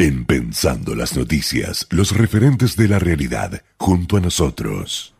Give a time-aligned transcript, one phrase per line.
[0.00, 5.12] En Pensando las Noticias, los referentes de la realidad, junto a nosotros.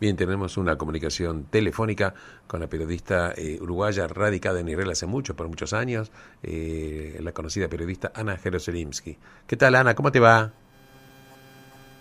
[0.00, 2.14] Bien, tenemos una comunicación telefónica
[2.46, 6.10] con la periodista eh, uruguaya radicada en Israel hace muchos, por muchos años,
[6.42, 9.18] eh, la conocida periodista Ana Jeroselimsky.
[9.46, 9.94] ¿Qué tal, Ana?
[9.94, 10.54] ¿Cómo te va?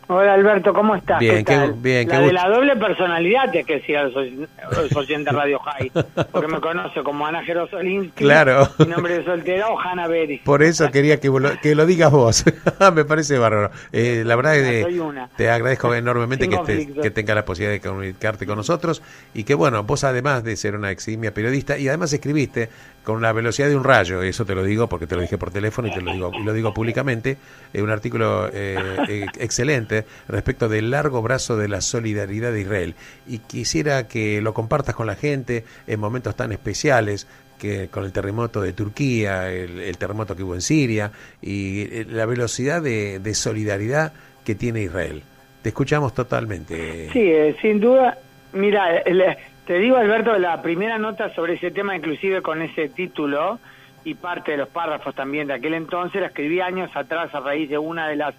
[0.10, 1.20] Hola Alberto, ¿cómo estás?
[1.20, 1.74] Bien, ¿Qué tal?
[1.74, 2.34] qué- bien, la qué de gusto.
[2.36, 5.92] la doble personalidad te que decir a los oy- los oyentes de Radio High,
[6.32, 8.70] porque me conoce como Ana Jerosolinsky, Claro.
[8.80, 10.42] mi nombre de soltera o Hanna Beris.
[10.44, 12.46] Por eso quería que lo, que lo digas vos.
[12.96, 13.70] Me parece bárbaro.
[13.92, 15.02] Eh, la verdad es que
[15.36, 19.02] te agradezco enormemente que, estés- que tengas la posibilidad de comunicarte con nosotros
[19.34, 22.70] y que, bueno, vos además de ser una eximia periodista y además escribiste
[23.08, 25.50] con la velocidad de un rayo, eso te lo digo porque te lo dije por
[25.50, 27.38] teléfono y te lo digo y lo digo públicamente,
[27.74, 28.76] eh, un artículo eh,
[29.08, 34.54] eh, excelente respecto del largo brazo de la solidaridad de Israel y quisiera que lo
[34.54, 39.98] compartas con la gente en momentos tan especiales que con el terremoto de Turquía, el,
[39.98, 44.12] terremoto que hubo en Siria y eh, la velocidad de, de solidaridad
[44.44, 45.24] que tiene Israel.
[45.62, 47.10] Te escuchamos totalmente.
[47.14, 48.18] Sí, eh, sin duda.
[48.52, 49.24] Mira, el-
[49.68, 53.60] te digo Alberto, la primera nota sobre ese tema, inclusive con ese título
[54.06, 57.70] y parte de los párrafos también de aquel entonces, la escribí años atrás a raíz
[57.70, 58.34] de una de las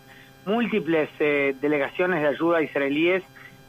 [0.47, 3.23] múltiples eh, delegaciones de ayuda israelíes.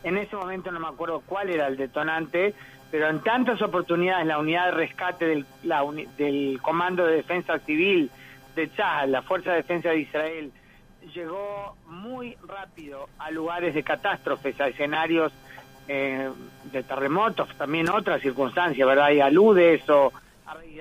[0.04, 2.54] En ese momento no me acuerdo cuál era el detonante,
[2.90, 7.60] pero en tantas oportunidades la unidad de rescate del, la uni- del Comando de Defensa
[7.60, 8.10] Civil
[8.56, 10.52] de Chahal, la Fuerza de Defensa de Israel,
[11.14, 15.34] llegó muy rápido a lugares de catástrofes, a escenarios
[15.92, 16.30] eh,
[16.72, 19.06] de terremotos, también otras circunstancias, ¿verdad?
[19.06, 20.14] Hay aludes o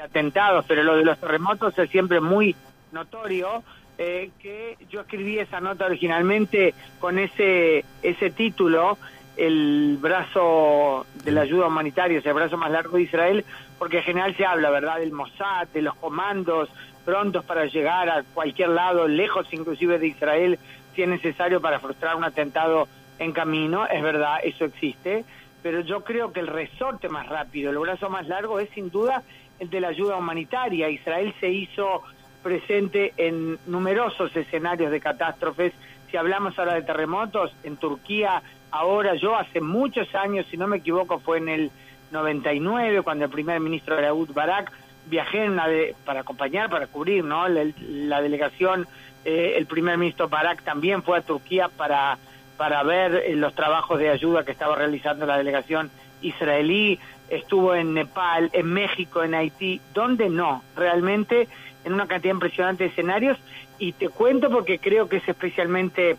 [0.04, 2.54] atentados, pero lo de los terremotos es siempre muy
[2.92, 3.64] notorio.
[3.96, 8.96] eh, que yo escribí esa nota originalmente con ese ese título,
[9.36, 13.44] el brazo de la ayuda humanitaria, ese brazo más largo de Israel,
[13.78, 16.68] porque en general se habla, ¿verdad?, del Mossad, de los comandos
[17.04, 20.58] prontos para llegar a cualquier lado, lejos inclusive de Israel,
[20.94, 22.86] si es necesario para frustrar un atentado
[23.18, 25.24] en camino, es verdad, eso existe,
[25.62, 29.22] pero yo creo que el resorte más rápido, el brazo más largo es sin duda
[29.58, 30.88] el de la ayuda humanitaria.
[30.88, 32.02] Israel se hizo
[32.42, 35.72] presente en numerosos escenarios de catástrofes.
[36.10, 38.40] Si hablamos ahora de terremotos, en Turquía,
[38.70, 41.70] ahora yo hace muchos años, si no me equivoco, fue en el
[42.12, 44.72] 99, cuando el primer ministro Ehud Barak,
[45.06, 47.48] viajé en una de- para acompañar, para cubrir ¿no?
[47.48, 48.86] la, la delegación,
[49.24, 52.18] eh, el primer ministro Barak también fue a Turquía para,
[52.58, 56.98] para ver eh, los trabajos de ayuda que estaba realizando la delegación israelí,
[57.30, 61.48] estuvo en Nepal, en México, en Haití, donde no, realmente
[61.84, 63.38] en una cantidad impresionante de escenarios
[63.78, 66.16] y te cuento porque creo que es especialmente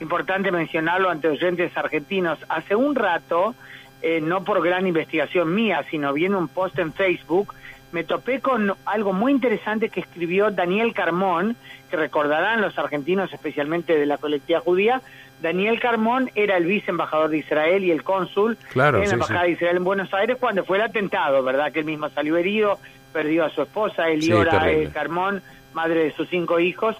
[0.00, 2.38] importante mencionarlo ante oyentes argentinos.
[2.48, 3.54] Hace un rato,
[4.02, 7.54] eh, no por gran investigación mía, sino viendo un post en Facebook,
[7.92, 11.56] me topé con algo muy interesante que escribió Daniel Carmón,
[11.88, 15.00] que recordarán los argentinos, especialmente de la colectividad judía.
[15.40, 19.42] Daniel Carmón era el vice embajador de Israel y el cónsul Claro, en la embajada
[19.42, 19.46] sí.
[19.46, 21.72] de Israel en Buenos Aires cuando fue el atentado, ¿verdad?
[21.72, 22.78] Que él mismo salió herido,
[23.12, 25.42] perdió a su esposa, Eliora Sí, eh, Carmón,
[25.74, 26.96] madre de sus cinco hijos.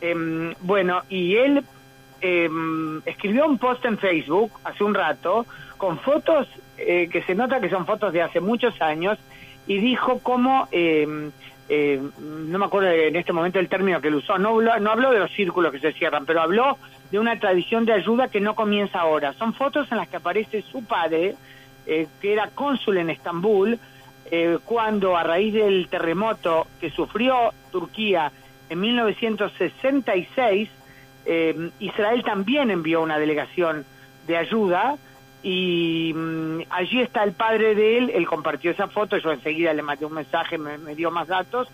[0.00, 1.64] Em, bueno, y él
[2.20, 5.46] em, escribió un post en Facebook hace un rato
[5.78, 9.18] con fotos eh, que se nota que son fotos de hace muchos años
[9.66, 11.30] y dijo cómo, em,
[12.18, 15.12] no me acuerdo en este momento el término que él usó, no habló, no habló
[15.12, 16.76] de los círculos que se cierran, pero habló
[17.10, 19.32] de una tradición de ayuda que no comienza ahora.
[19.34, 21.34] Son fotos en las que aparece su padre,
[21.86, 23.78] eh, que era cónsul en Estambul,
[24.30, 28.30] eh, cuando a raíz del terremoto que sufrió Turquía
[28.68, 30.68] en 1966,
[31.26, 33.84] eh, Israel también envió una delegación
[34.28, 34.96] de ayuda
[35.42, 39.82] y mm, allí está el padre de él, él compartió esa foto, yo enseguida le
[39.82, 41.68] mandé un mensaje, me, me dio más datos,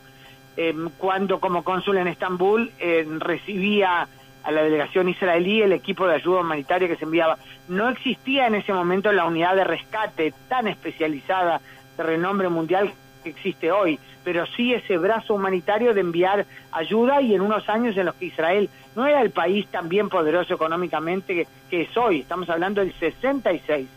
[0.97, 2.73] cuando como cónsul en Estambul
[3.19, 4.09] recibía
[4.47, 7.37] a la delegación israelí el equipo de ayuda humanitaria que se enviaba.
[7.67, 11.61] No existía en ese momento la unidad de rescate tan especializada
[11.97, 12.93] de renombre mundial
[13.25, 17.97] que existe hoy, pero sí ese brazo humanitario de enviar ayuda y en unos años
[17.97, 22.21] en los que Israel no era el país tan bien poderoso económicamente que, es hoy,
[22.21, 23.89] estamos hablando del 66.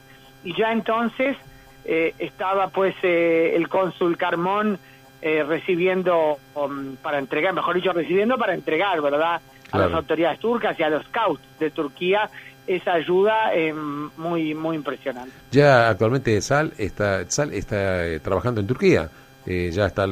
[0.46, 1.38] Y ya entonces
[1.86, 4.80] eh, estaba pues eh, el cónsul Carmón
[5.22, 9.42] eh, recibiendo um, para entregar, mejor dicho, recibiendo para entregar, ¿verdad?
[9.72, 12.30] A las autoridades turcas y a los scouts de Turquía
[12.68, 15.32] esa ayuda eh, muy muy impresionante.
[15.52, 19.10] Ya actualmente Sal está, Sal está eh, trabajando en Turquía.
[19.46, 20.12] Eh, ya están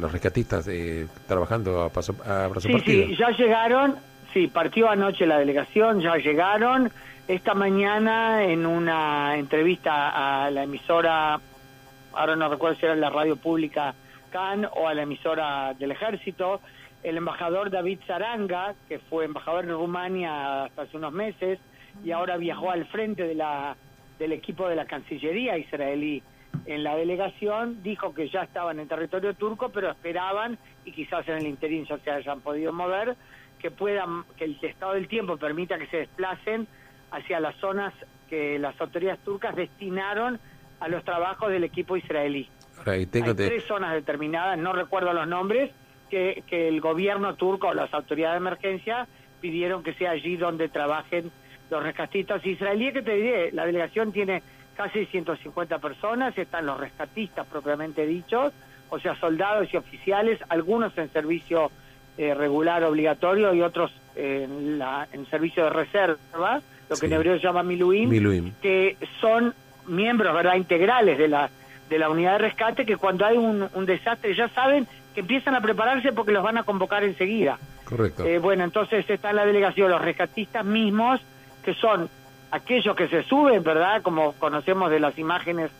[0.00, 3.06] los rescatistas eh, trabajando a, paso, a brazo Sí, partido.
[3.06, 3.94] sí, ya llegaron,
[4.32, 6.90] sí, partió anoche la delegación, ya llegaron.
[7.28, 11.38] Esta mañana en una entrevista a la emisora,
[12.12, 13.94] ahora no recuerdo si era la radio pública
[14.30, 16.60] CAN o a la emisora del ejército,
[17.06, 21.60] el embajador David Zaranga, que fue embajador en Rumania hasta hace unos meses
[22.04, 23.76] y ahora viajó al frente de la,
[24.18, 26.20] del equipo de la Cancillería israelí
[26.64, 31.36] en la delegación, dijo que ya estaban en territorio turco, pero esperaban, y quizás en
[31.36, 33.14] el interín ya se hayan podido mover,
[33.60, 36.66] que puedan, que el estado del tiempo permita que se desplacen
[37.12, 37.94] hacia las zonas
[38.28, 40.40] que las autoridades turcas destinaron
[40.80, 42.48] a los trabajos del equipo israelí.
[43.46, 45.70] Hay tres zonas determinadas, no recuerdo los nombres,
[46.10, 49.06] que, que el gobierno turco o las autoridades de emergencia
[49.40, 51.30] pidieron que sea allí donde trabajen
[51.70, 54.42] los rescatistas israelíes, que te diré, la delegación tiene
[54.76, 58.52] casi 150 personas, están los rescatistas propiamente dichos,
[58.90, 61.70] o sea, soldados y oficiales, algunos en servicio
[62.18, 67.36] eh, regular obligatorio y otros en, la, en servicio de reserva, lo que en hebreo
[67.36, 69.54] se llama miluim, que son
[69.86, 71.50] miembros verdad integrales de la
[71.88, 75.54] de la unidad de rescate que cuando hay un, un desastre ya saben que empiezan
[75.54, 77.58] a prepararse porque los van a convocar enseguida.
[77.86, 78.26] Correcto.
[78.26, 81.22] Eh, bueno, entonces está en la delegación los rescatistas mismos,
[81.64, 82.10] que son
[82.50, 84.02] aquellos que se suben, ¿verdad?
[84.02, 85.70] Como conocemos de las imágenes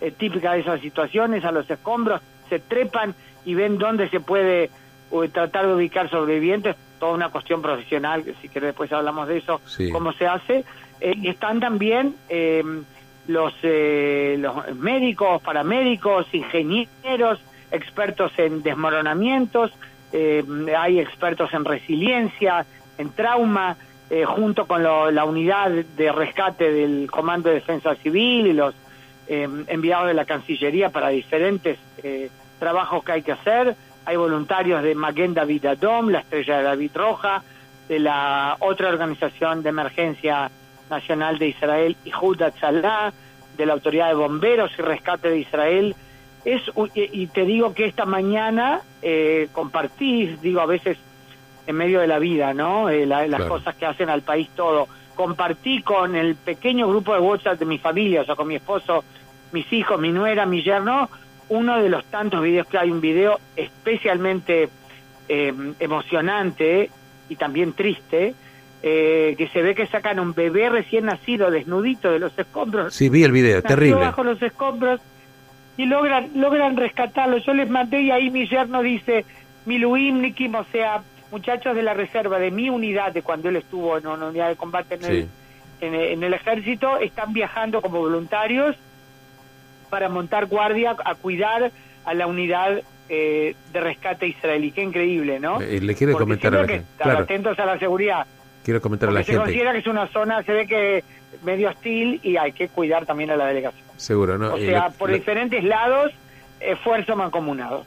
[0.00, 3.14] eh, típicas de esas situaciones, a los escombros, se trepan
[3.44, 4.70] y ven dónde se puede
[5.30, 9.60] tratar de ubicar sobrevivientes, toda una cuestión profesional, si querés después hablamos de eso,
[9.92, 10.64] cómo se hace.
[11.02, 12.14] Eh, y están también
[13.28, 19.72] los, los médicos, paramédicos, ingenieros, expertos en desmoronamientos,
[20.12, 20.44] eh,
[20.76, 22.64] hay expertos en resiliencia,
[22.98, 23.76] en trauma,
[24.08, 28.74] eh, junto con la unidad de rescate del Comando de Defensa Civil y los
[29.26, 31.78] eh, enviados de la Cancillería para diferentes
[32.60, 33.74] trabajos que hay que hacer.
[34.04, 37.42] Hay voluntarios de Maguen David Adom, la Estrella de David Roja,
[37.88, 40.50] de la otra organización de emergencia
[40.88, 43.12] nacional de Israel, Ihud Salah,
[43.56, 45.96] de la Autoridad de Bomberos y Rescate de Israel,
[46.46, 46.62] es
[46.94, 50.96] y te digo que esta mañana eh, compartí, digo a veces
[51.66, 52.88] en medio de la vida, ¿no?
[52.88, 54.86] Eh, las cosas que hacen al país todo.
[55.16, 59.02] Compartí con el pequeño grupo de WhatsApp de mi familia, o sea, con mi esposo,
[59.50, 61.10] mis hijos, mi nuera, mi yerno,
[61.48, 64.68] uno de los tantos videos que hay, un video especialmente
[65.28, 66.90] eh, emocionante
[67.28, 68.36] y también triste,
[68.84, 72.94] eh, que se ve que sacan un bebé recién nacido desnudito de los escombros.
[72.94, 73.96] Sí, vi el video, terrible.
[73.96, 75.00] bajo los escombros
[75.76, 77.38] y logran logran rescatarlo.
[77.38, 79.24] Yo les mandé y ahí mi yerno dice,
[79.66, 83.98] Miluim Nikim, o sea, muchachos de la reserva de mi unidad, de cuando él estuvo
[83.98, 85.28] en una unidad de combate en, el,
[85.80, 88.76] en, el ejército, están viajando como voluntarios
[89.90, 91.70] para montar guardia, a cuidar
[92.04, 94.72] a la unidad eh, de rescate israelí.
[94.72, 95.60] Qué increíble, ¿no?
[95.60, 96.86] Eh, le quiero comentar a la gente.
[96.96, 97.18] Claro.
[97.20, 98.26] atentos a la seguridad.
[98.64, 99.38] Quiero comentar a la se gente.
[99.38, 101.04] Se considera que es una zona, se ve que
[101.44, 103.85] medio hostil y hay que cuidar también a la delegación.
[103.96, 104.54] Seguro, ¿no?
[104.54, 106.12] O sea, por diferentes lados,
[106.60, 107.84] esfuerzo mancomunado.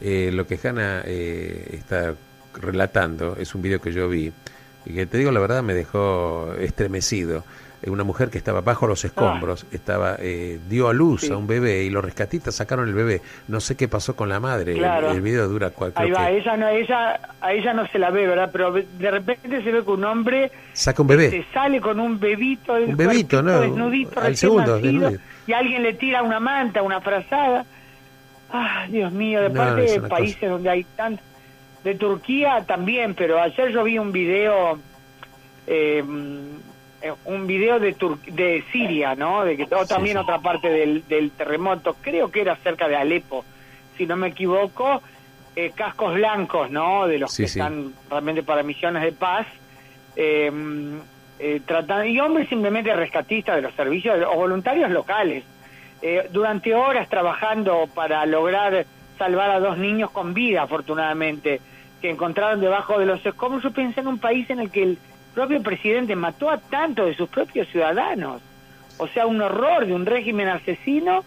[0.00, 2.14] Eh, lo que Hanna eh, está
[2.60, 4.32] relatando es un video que yo vi
[4.86, 7.44] y que te digo la verdad me dejó estremecido.
[7.82, 9.68] Eh, una mujer que estaba bajo los escombros, ah.
[9.72, 13.22] estaba eh, dio a luz a un bebé y los rescatistas sacaron el bebé.
[13.46, 14.72] No sé qué pasó con la madre.
[14.72, 18.26] El, video dura cuatro Ahí va, ella no, ella, a ella no se la ve,
[18.26, 18.50] ¿verdad?
[18.52, 21.30] Pero de repente se ve que un hombre saca un bebé.
[21.30, 23.60] Se sale con un bebito, un bebito, ¿no?
[23.60, 27.64] Desnudito, al segundo, y alguien le tira una manta, una frazada.
[28.50, 31.22] Ah, Dios mío, de parte de países donde hay tanto
[31.84, 34.78] de Turquía también, pero ayer yo vi un video
[35.66, 36.02] eh,
[37.24, 37.94] un video de
[38.26, 39.44] de Siria, ¿no?
[39.44, 43.44] De que también otra parte del, del, terremoto, creo que era cerca de Alepo,
[43.96, 45.02] si no me equivoco,
[45.54, 47.06] eh, cascos blancos, ¿no?
[47.06, 49.46] De los que están realmente para misiones de paz,
[50.16, 50.50] eh,
[51.66, 55.44] tratando, y hombres simplemente rescatistas de los servicios o voluntarios locales,
[56.30, 58.86] durante horas trabajando para lograr
[59.18, 61.60] salvar a dos niños con vida, afortunadamente,
[62.00, 63.62] que encontraron debajo de los escombros.
[63.62, 64.98] Yo pensé en un país en el que el
[65.38, 68.42] propio presidente mató a tantos de sus propios ciudadanos.
[68.96, 71.24] O sea, un horror de un régimen asesino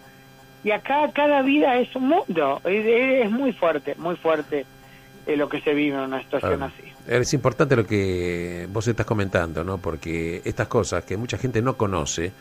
[0.62, 2.60] y acá cada vida es un mundo.
[2.64, 4.66] Es, muy fuerte, muy fuerte
[5.26, 6.82] eh, lo que se vive en una situación así.
[7.08, 9.78] Es importante lo que vos estás comentando, ¿no?
[9.78, 12.32] Porque estas cosas que mucha gente no conoce,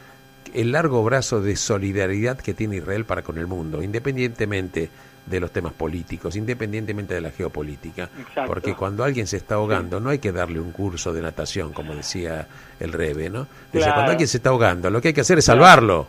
[0.53, 4.89] el largo brazo de solidaridad que tiene Israel para con el mundo, independientemente
[5.25, 8.09] de los temas políticos, independientemente de la geopolítica.
[8.45, 11.95] Porque cuando alguien se está ahogando, no hay que darle un curso de natación, como
[11.95, 12.47] decía
[12.79, 13.47] el Rebe, ¿no?
[13.71, 16.07] Dice, cuando alguien se está ahogando, lo que hay que hacer es salvarlo.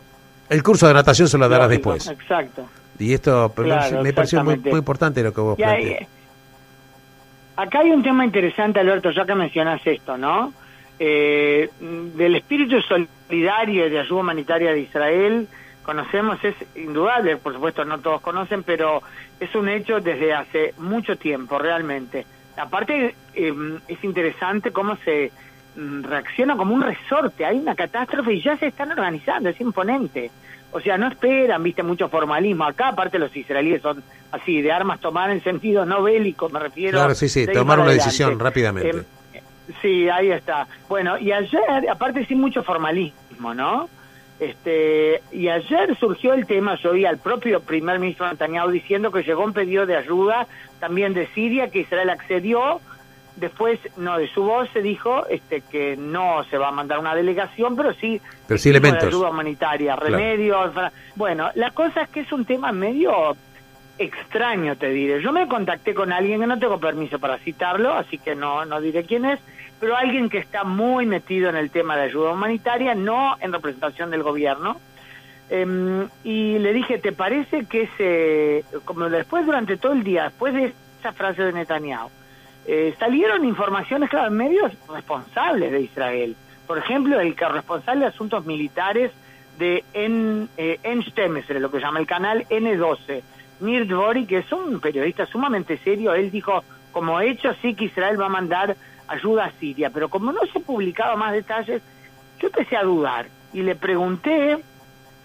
[0.49, 2.07] El curso de natación se lo darás después.
[2.07, 2.67] Exacto.
[2.99, 3.53] Y esto
[4.01, 6.07] me pareció muy, importante lo que vos planteas.
[7.55, 10.53] Acá hay un tema interesante, Alberto, ya que mencionas esto, ¿no?
[10.99, 15.47] Eh, del espíritu solidario y de ayuda humanitaria de Israel,
[15.83, 19.03] conocemos es indudable, por supuesto no todos conocen, pero
[19.39, 22.25] es un hecho desde hace mucho tiempo realmente.
[22.57, 23.53] aparte eh,
[23.87, 25.31] es interesante cómo se
[25.75, 30.31] mm, reacciona como un resorte, hay una catástrofe y ya se están organizando, es imponente.
[30.75, 32.65] O sea, no esperan, viste, mucho formalismo.
[32.65, 36.97] Acá, aparte, los israelíes son así, de armas tomar en sentido no bélico, me refiero.
[36.97, 38.05] Claro, sí, sí, tomar una adelante.
[38.05, 39.05] decisión rápidamente.
[39.33, 39.43] Eh,
[39.83, 40.67] sí, ahí está.
[40.89, 41.61] Bueno, y ayer,
[41.91, 43.87] aparte, sin mucho formalismo, ¿no?
[44.39, 49.23] Este, y ayer surgió el tema, yo oí al propio primer ministro Netanyahu diciendo que
[49.23, 50.47] llegó un pedido de ayuda
[50.79, 52.81] también de Siria, que Israel accedió,
[53.35, 57.15] después, no, de su voz se dijo este, que no se va a mandar una
[57.15, 59.05] delegación, pero sí, Pero sí elementos.
[59.05, 60.73] ayuda humanitaria, remedios.
[61.15, 63.35] Bueno, la cosa es que es un tema medio
[63.97, 65.21] extraño, te diré.
[65.21, 68.81] Yo me contacté con alguien que no tengo permiso para citarlo, así que no, no
[68.81, 69.39] diré quién es,
[69.83, 74.11] pero alguien que está muy metido en el tema de ayuda humanitaria, no en representación
[74.11, 74.79] del gobierno.
[75.49, 80.53] Em, y le dije, ¿te parece que se, como después durante todo el día, después
[80.53, 82.09] de esa frase de Netanyahu,
[82.65, 86.37] eh, salieron informaciones, claro, en medios responsables de Israel.
[86.65, 89.11] Por ejemplo, el corresponsal de asuntos militares
[89.59, 93.21] de N, eh, N13, lo que llama el canal N12,
[93.59, 96.63] Nir Dvori, que es un periodista sumamente serio, él dijo,
[96.93, 100.59] como hecho, sí que Israel va a mandar ayuda a Siria, pero como no se
[100.59, 101.81] publicaba más detalles,
[102.39, 104.59] yo empecé a dudar y le pregunté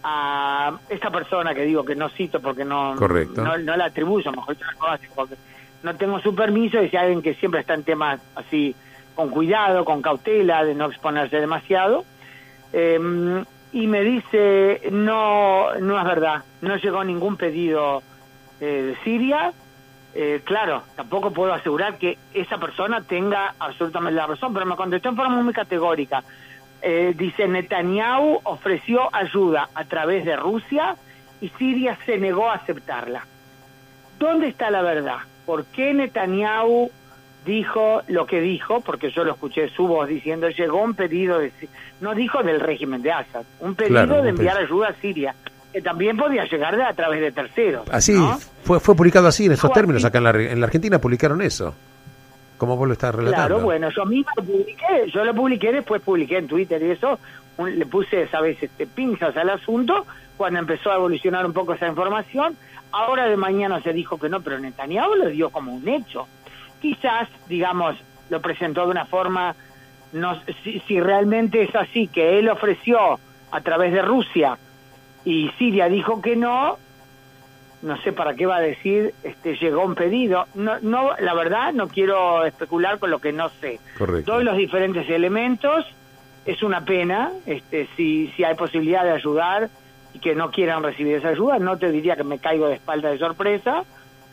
[0.02, 3.42] a esta persona que digo que no cito porque no, Correcto.
[3.42, 4.66] no, no la atribuyo, mejor dicho,
[5.14, 5.34] porque
[5.82, 8.74] no tengo su permiso y si alguien que siempre está en temas así
[9.14, 12.04] con cuidado, con cautela, de no exponerse demasiado.
[12.72, 18.02] Eh, y me dice, no, no es verdad, no llegó ningún pedido
[18.60, 19.52] eh, de Siria.
[20.14, 25.10] Eh, claro, tampoco puedo asegurar que esa persona tenga absolutamente la razón, pero me contestó
[25.10, 26.24] en forma muy categórica.
[26.80, 30.96] Eh, dice, Netanyahu ofreció ayuda a través de Rusia
[31.40, 33.26] y Siria se negó a aceptarla.
[34.18, 35.18] ¿Dónde está la verdad?
[35.46, 36.90] ¿Por qué Netanyahu
[37.44, 38.80] dijo lo que dijo?
[38.80, 41.52] Porque yo lo escuché su voz diciendo, llegó un pedido, de,
[42.00, 45.34] no dijo del régimen de Assad, un pedido Claro, de enviar ayuda a Siria,
[45.72, 47.88] que también podía llegar de, a través de terceros.
[47.90, 48.38] Así, ¿no?
[48.64, 50.04] fue, fue publicado así, en esos términos.
[50.04, 51.74] Acá en la, en la Argentina publicaron eso.
[52.56, 53.46] Como vos lo estás relatando.
[53.48, 57.18] Claro, bueno, yo mismo lo publiqué, yo lo publiqué, después publiqué en Twitter y eso,
[57.56, 60.06] un- le puse, sabes, este, pinzas al asunto,
[60.36, 62.56] cuando empezó a evolucionar un poco esa información,
[62.90, 66.26] ahora de mañana se dijo que no, pero Netanyahu lo dio como un hecho.
[66.82, 67.96] Quizás, digamos,
[68.30, 69.54] lo presentó de una forma,
[70.12, 73.20] no si, si realmente es así, que él ofreció
[73.52, 74.58] a través de Rusia
[75.24, 76.78] y Siria dijo que no,
[77.82, 80.46] no sé para qué va a decir, este llegó un pedido.
[80.54, 83.78] No, no, la verdad no quiero especular con lo que no sé.
[83.96, 84.32] Correcto.
[84.32, 85.86] Doy los diferentes elementos.
[86.44, 89.68] Es una pena, este, si, si hay posibilidad de ayudar
[90.14, 93.10] y que no quieran recibir esa ayuda, no te diría que me caigo de espalda
[93.10, 93.84] de sorpresa,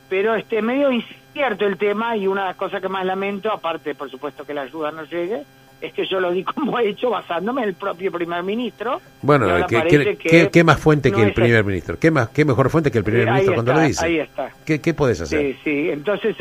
[0.08, 3.96] pero este medio incierto el tema y una de las cosas que más lamento, aparte
[3.96, 5.44] por supuesto que la ayuda no llegue,
[5.82, 9.02] es que yo lo di como hecho basándome en el propio primer ministro.
[9.22, 11.68] Bueno, ¿qué, qué- que qué- qué más fuente no que el primer así.
[11.68, 11.98] ministro?
[12.00, 14.06] ¿Qué, más, ¿Qué mejor fuente que el primer ahí ministro cuando lo dice?
[14.06, 14.50] ahí está.
[14.66, 15.40] ¿Qué, ¿Qué podés hacer?
[15.54, 15.90] Sí, sí.
[15.92, 16.36] Entonces,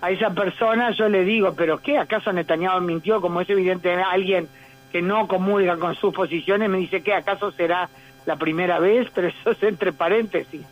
[0.00, 1.98] a esa persona yo le digo, ¿pero qué?
[1.98, 3.20] ¿Acaso Netanyahu mintió?
[3.20, 4.48] Como es evidente alguien
[4.90, 7.88] que no comulga con sus posiciones, me dice que acaso será
[8.26, 10.62] la primera vez, pero eso es entre paréntesis.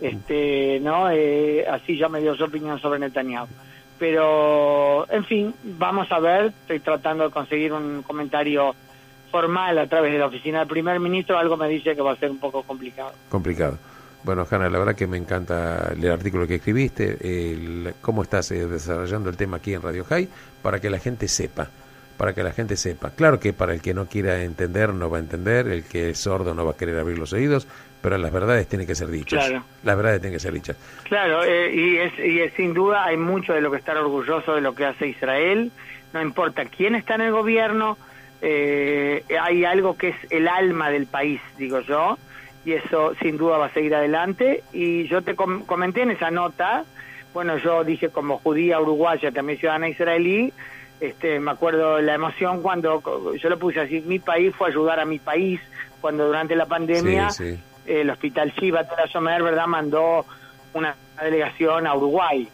[0.00, 1.08] Este, ¿no?
[1.10, 3.46] Eh, así ya me dio su opinión sobre Netanyahu.
[3.98, 6.46] Pero, en fin, vamos a ver.
[6.46, 8.74] Estoy tratando de conseguir un comentario
[9.30, 11.38] formal a través de la oficina del primer ministro.
[11.38, 13.12] Algo me dice que va a ser un poco complicado.
[13.28, 13.78] Complicado.
[14.22, 17.18] Bueno, Hanna, la verdad que me encanta el artículo que escribiste,
[17.52, 20.28] el- cómo estás eh, desarrollando el tema aquí en Radio High,
[20.62, 21.68] para que la gente sepa,
[22.16, 23.10] para que la gente sepa.
[23.10, 26.18] Claro que para el que no quiera entender no va a entender, el que es
[26.18, 27.66] sordo no va a querer abrir los oídos,
[28.04, 29.46] pero las verdades tienen que ser dichas.
[29.48, 29.64] Claro.
[29.82, 30.76] Las verdades tienen que ser dichas.
[31.04, 34.54] Claro, eh, y, es, y es sin duda hay mucho de lo que estar orgulloso
[34.54, 35.72] de lo que hace Israel,
[36.12, 37.96] no importa quién está en el gobierno,
[38.42, 42.18] eh, hay algo que es el alma del país, digo yo,
[42.66, 44.62] y eso sin duda va a seguir adelante.
[44.72, 46.84] Y yo te com- comenté en esa nota,
[47.32, 50.52] bueno, yo dije como judía uruguaya, también ciudadana israelí,
[51.00, 53.02] este, me acuerdo la emoción cuando
[53.34, 55.58] yo lo puse así, mi país fue ayudar a mi país
[56.00, 57.60] cuando durante la pandemia Sí, sí.
[57.86, 59.66] El hospital Shiva Somer, ¿verdad?
[59.66, 60.24] Mandó
[60.72, 62.48] una delegación a Uruguay.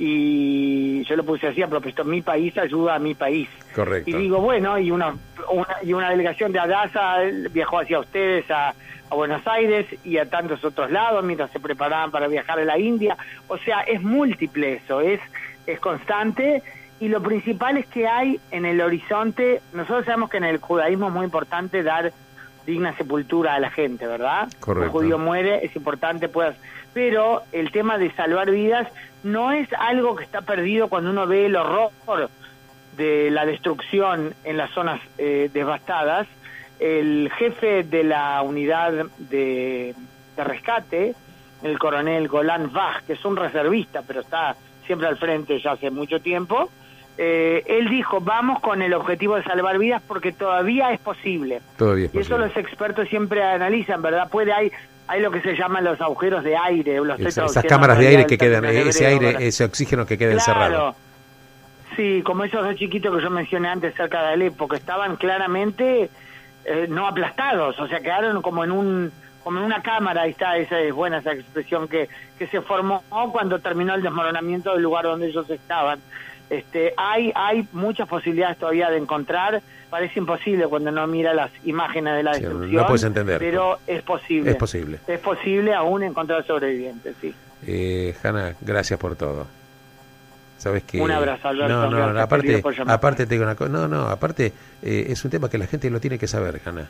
[0.00, 3.48] Y yo lo puse así a propósito, mi país ayuda a mi país.
[3.74, 4.08] Correcto.
[4.10, 5.14] Y digo, bueno, y una,
[5.50, 7.16] una- y una delegación de Adasa
[7.50, 8.68] viajó hacia ustedes a,
[9.10, 12.78] a Buenos Aires y a tantos otros lados mientras se preparaban para viajar a la
[12.78, 13.16] India.
[13.48, 15.20] O sea, es múltiple eso, es,
[15.66, 16.62] es constante.
[17.00, 21.08] Y lo principal es que hay en el horizonte, nosotros sabemos que en el judaísmo
[21.08, 22.12] es muy importante dar
[22.68, 24.46] digna sepultura a la gente, ¿verdad?
[24.60, 24.86] Correcto.
[24.86, 26.54] Un judío muere, es importante, puedas...
[26.92, 28.86] pero el tema de salvar vidas
[29.22, 31.90] no es algo que está perdido cuando uno ve el horror
[32.98, 36.28] de la destrucción en las zonas eh, devastadas.
[36.78, 39.94] El jefe de la unidad de,
[40.36, 41.14] de rescate,
[41.62, 44.54] el coronel Golan Vach, que es un reservista, pero está
[44.86, 46.70] siempre al frente ya hace mucho tiempo,
[47.20, 51.60] eh, él dijo, vamos con el objetivo de salvar vidas porque todavía es posible.
[51.76, 54.30] Todavía es y eso los expertos siempre analizan, ¿verdad?
[54.30, 54.70] Puede, hay,
[55.08, 56.96] hay lo que se llaman los agujeros de aire.
[56.98, 60.52] Los esas cámaras de aire que quedan, ese aire, ese oxígeno que queda claro.
[60.52, 60.96] encerrado.
[61.96, 66.08] Sí, como esos dos chiquitos que yo mencioné antes cerca de Alepo, que estaban claramente
[66.64, 70.56] eh, no aplastados, o sea, quedaron como en un como en una cámara, ahí está,
[70.58, 72.08] esa es buena esa expresión que,
[72.38, 76.00] que se formó cuando terminó el desmoronamiento del lugar donde ellos estaban.
[76.50, 82.16] Este, hay, hay muchas posibilidades todavía de encontrar, parece imposible cuando uno mira las imágenes
[82.16, 83.38] de la Sí, destrucción, no puedes entender.
[83.38, 84.50] pero es posible.
[84.52, 84.98] Es posible.
[85.06, 87.34] Es posible aún encontrar sobrevivientes, sí.
[87.66, 89.46] Eh, Hanna, gracias por todo.
[90.56, 93.86] Sabes que Un abrazo, Alberto, no, no, gracias, aparte, aparte te digo una cosa, no,
[93.86, 94.52] no, aparte
[94.82, 96.88] eh, es un tema que la gente lo tiene que saber, Hanna.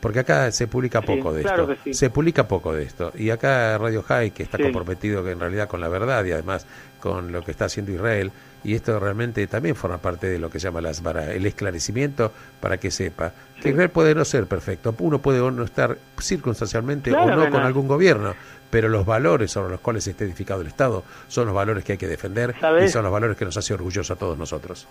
[0.00, 1.82] Porque acá se publica Sí, poco de claro esto.
[1.84, 1.98] que sí.
[1.98, 3.12] Se publica poco de esto.
[3.16, 4.62] Y acá Radio High, que está Sí.
[4.62, 6.66] comprometido que en realidad con la verdad y además
[7.00, 8.30] con lo que está haciendo Israel,
[8.64, 12.32] y esto realmente también forma parte de lo que se llama las vara- el esclarecimiento
[12.60, 13.70] para que sepa que.
[13.70, 17.60] Israel puede no ser perfecto, uno puede o no estar circunstancialmente Claro o no con
[17.60, 17.66] no.
[17.66, 18.34] algún gobierno,
[18.70, 21.98] pero los valores sobre los cuales está edificado el Estado son los valores que hay
[21.98, 24.86] que defender y son los valores que nos hace orgullosos a todos nosotros.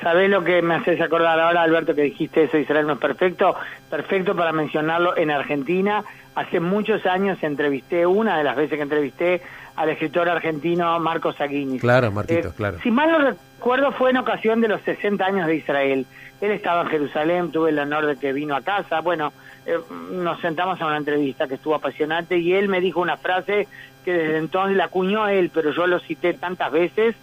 [0.00, 3.56] ¿Sabés lo que me haces acordar ahora, Alberto, que dijiste eso, Israel no es perfecto?
[3.88, 6.04] Perfecto para mencionarlo en Argentina.
[6.34, 9.42] Hace muchos años entrevisté, una de las veces que entrevisté
[9.74, 11.80] al escritor argentino Marcos Aguinis.
[11.80, 12.78] Claro, Marquitos, Eh, claro.
[12.82, 16.06] Si mal no recuerdo, fue en ocasión de los 60 años de Israel.
[16.40, 19.00] Él estaba en Jerusalén, tuve el honor de que vino a casa.
[19.00, 19.32] Bueno,
[19.64, 19.78] eh,
[20.12, 23.66] nos sentamos a una entrevista que estuvo apasionante y él me dijo una frase
[24.04, 27.16] que desde entonces la acuñó él, pero yo lo cité tantas veces.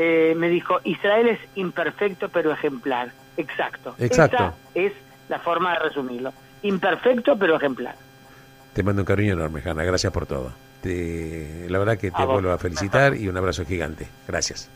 [0.00, 3.10] Eh, me dijo, Israel es imperfecto pero ejemplar.
[3.36, 3.96] Exacto.
[3.98, 4.36] Exacto.
[4.36, 4.92] Esa es
[5.28, 6.32] la forma de resumirlo.
[6.62, 7.96] Imperfecto pero ejemplar.
[8.74, 9.82] Te mando un cariño enorme, Hanna.
[9.82, 10.52] Gracias por todo.
[10.82, 14.06] Te- la verdad que te A vuelvo a felicitar y un abrazo gigante.
[14.28, 14.70] Gracias.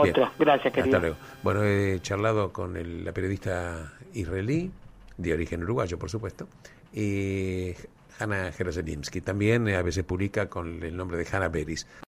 [0.00, 0.10] Bien.
[0.10, 0.30] Otro.
[0.38, 0.96] Gracias, querido.
[0.96, 1.16] Hasta luego.
[1.42, 4.70] Bueno, he charlado con el- la periodista israelí,
[5.16, 6.46] de origen uruguayo, por supuesto,
[6.92, 7.72] y
[8.18, 9.20] Hanna Jeroselimsky.
[9.20, 11.86] También eh, a veces publica con el nombre de Hanna Beris.